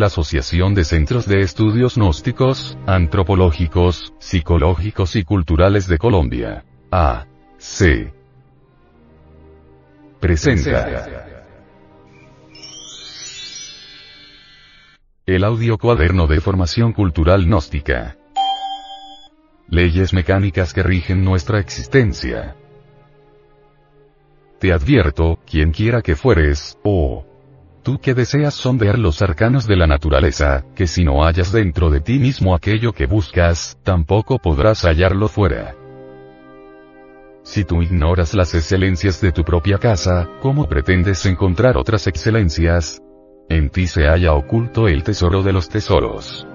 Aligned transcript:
la 0.00 0.06
Asociación 0.06 0.74
de 0.74 0.84
Centros 0.84 1.26
de 1.26 1.42
Estudios 1.42 1.96
Gnósticos, 1.96 2.78
Antropológicos, 2.86 4.14
Psicológicos 4.18 5.14
y 5.14 5.24
Culturales 5.24 5.86
de 5.88 5.98
Colombia. 5.98 6.64
A. 6.90 7.26
C. 7.58 8.10
Presenta. 10.18 11.06
El 15.26 15.44
audio 15.44 15.76
cuaderno 15.76 16.26
de 16.26 16.40
formación 16.40 16.94
cultural 16.94 17.44
gnóstica. 17.44 18.16
Leyes 19.68 20.14
mecánicas 20.14 20.72
que 20.72 20.82
rigen 20.82 21.22
nuestra 21.22 21.60
existencia. 21.60 22.56
Te 24.58 24.72
advierto, 24.72 25.38
quien 25.44 25.72
quiera 25.72 26.00
que 26.00 26.16
fueres, 26.16 26.78
o 26.82 27.29
tú 27.82 27.98
que 27.98 28.14
deseas 28.14 28.54
sondear 28.54 28.98
los 28.98 29.22
arcanos 29.22 29.66
de 29.66 29.76
la 29.76 29.86
naturaleza, 29.86 30.64
que 30.74 30.86
si 30.86 31.04
no 31.04 31.24
hallas 31.24 31.52
dentro 31.52 31.90
de 31.90 32.00
ti 32.00 32.18
mismo 32.18 32.54
aquello 32.54 32.92
que 32.92 33.06
buscas, 33.06 33.78
tampoco 33.82 34.38
podrás 34.38 34.82
hallarlo 34.82 35.28
fuera. 35.28 35.74
Si 37.42 37.64
tú 37.64 37.82
ignoras 37.82 38.34
las 38.34 38.54
excelencias 38.54 39.20
de 39.20 39.32
tu 39.32 39.44
propia 39.44 39.78
casa, 39.78 40.28
¿cómo 40.40 40.68
pretendes 40.68 41.24
encontrar 41.26 41.76
otras 41.76 42.06
excelencias? 42.06 43.00
En 43.48 43.70
ti 43.70 43.86
se 43.86 44.06
halla 44.06 44.34
oculto 44.34 44.86
el 44.86 45.02
tesoro 45.02 45.42
de 45.42 45.52
los 45.52 45.68
tesoros. 45.68 46.46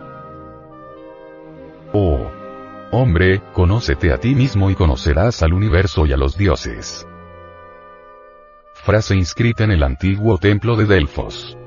Oh. 1.91 2.31
Hombre, 2.91 3.41
conócete 3.51 4.13
a 4.13 4.19
ti 4.19 4.35
mismo 4.35 4.69
y 4.69 4.75
conocerás 4.75 5.43
al 5.43 5.53
universo 5.53 6.05
y 6.05 6.13
a 6.13 6.17
los 6.17 6.37
dioses 6.37 7.05
frase 8.85 9.15
inscrita 9.15 9.63
en 9.63 9.71
el 9.71 9.81
antiguo 9.81 10.37
templo 10.37 10.75
de 10.75 10.85
Delfos. 10.85 11.57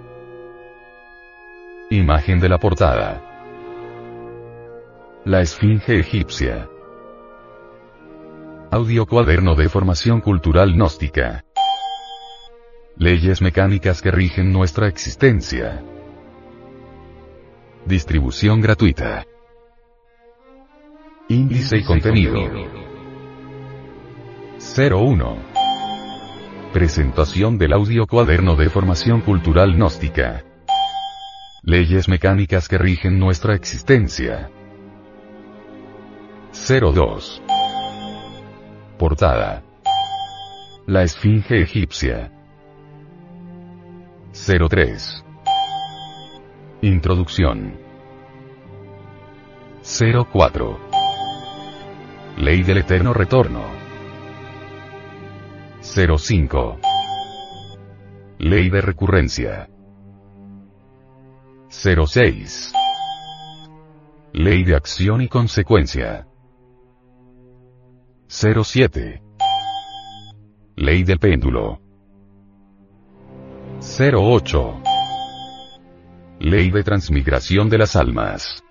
Imagen 1.91 2.39
de 2.39 2.49
la 2.49 2.59
portada. 2.59 3.21
La 5.25 5.41
Esfinge 5.41 5.99
egipcia. 5.99 6.69
Audio 8.71 9.05
cuaderno 9.05 9.57
de 9.57 9.69
formación 9.69 10.21
cultural 10.21 10.75
gnóstica. 10.75 11.45
Leyes 12.97 13.43
mecánicas 13.43 14.01
que 14.01 14.13
rigen 14.13 14.53
nuestra 14.53 14.87
existencia. 14.87 15.83
Distribución 17.85 18.61
gratuita. 18.61 19.27
Índice 21.29 21.79
y 21.79 21.85
contenido. 21.85 22.39
01. 24.77 25.48
Presentación 26.73 27.57
del 27.57 27.73
audio 27.73 28.07
cuaderno 28.07 28.55
de 28.55 28.69
formación 28.69 29.23
cultural 29.23 29.75
gnóstica. 29.75 30.45
Leyes 31.63 32.11
mecánicas 32.11 32.69
que 32.69 32.77
rigen 32.77 33.19
nuestra 33.19 33.55
existencia. 33.55 34.51
02. 36.53 37.43
Portada. 38.99 39.63
La 40.87 41.05
Esfinge 41.05 41.63
egipcia. 41.63 42.31
03. 44.35 45.25
Introducción. 46.83 47.79
04. 49.83 50.79
Ley 52.37 52.63
del 52.63 52.79
eterno 52.79 53.15
retorno. 53.15 53.78
05. 55.95 56.79
Ley 58.39 58.69
de 58.69 58.81
recurrencia. 58.83 59.71
06. 61.71 62.73
Ley 64.35 64.65
de 64.65 64.77
acción 64.77 65.23
y 65.23 65.29
consecuencia. 65.29 66.27
07. 68.29 69.23
Ley 70.77 71.05
del 71.05 71.19
péndulo. 71.19 71.81
08. 73.81 74.83
Ley 76.41 76.71
de 76.71 76.83
transmigración 76.83 77.71
de 77.71 77.79
las 77.79 77.97
almas. 77.97 78.63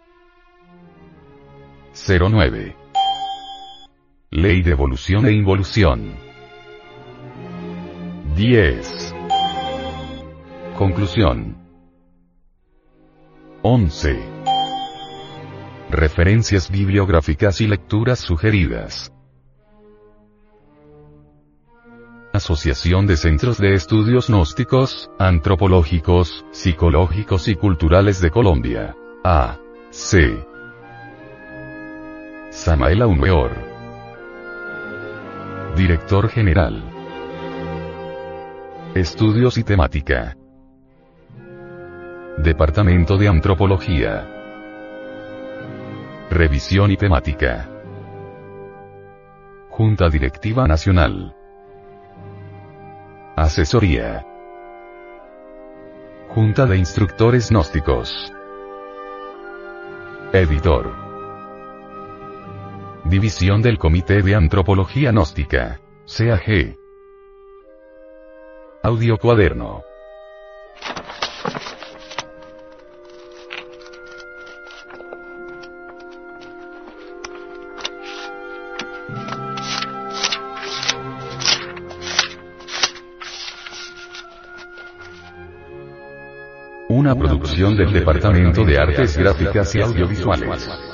09. 2.08 2.76
Ley 4.30 4.62
de 4.62 4.72
evolución 4.72 5.26
e 5.26 5.32
involución. 5.32 6.27
10. 8.38 9.16
Conclusión. 10.78 11.58
11. 13.64 14.20
Referencias 15.90 16.70
bibliográficas 16.70 17.62
y 17.62 17.68
lecturas 17.68 18.20
sugeridas. 18.20 19.12
Asociación 22.32 23.08
de 23.08 23.18
Centros 23.18 23.58
de 23.58 23.74
Estudios 23.74 24.28
Gnósticos, 24.28 25.10
Antropológicos, 25.18 26.46
Psicológicos 26.52 27.48
y 27.48 27.56
Culturales 27.56 28.22
de 28.22 28.30
Colombia. 28.30 28.96
A. 29.24 29.58
C. 29.90 30.46
Samael 32.52 33.02
Aumeor. 33.02 33.52
Director 35.76 36.30
General. 36.30 36.97
Estudios 38.96 39.58
y 39.58 39.64
temática. 39.64 40.36
Departamento 42.38 43.18
de 43.18 43.28
Antropología. 43.28 44.28
Revisión 46.32 46.92
y 46.92 46.98
temática. 46.98 47.70
Junta 49.70 50.10
Directiva 50.10 50.68
Nacional. 50.68 51.36
Asesoría. 53.36 54.26
Junta 56.30 56.66
de 56.66 56.78
Instructores 56.78 57.52
Gnósticos. 57.52 58.34
Editor. 60.34 60.92
División 63.04 63.62
del 63.62 63.78
Comité 63.78 64.24
de 64.24 64.34
Antropología 64.34 65.12
Gnóstica. 65.12 65.80
CAG. 66.08 66.87
Audio 68.88 69.18
cuaderno. 69.18 69.84
Una 86.88 87.14
producción 87.14 87.76
del 87.76 87.92
Departamento 87.92 88.64
de 88.64 88.80
Artes 88.80 89.18
Gráficas 89.18 89.76
y 89.76 89.82
Audiovisuales. 89.82 90.87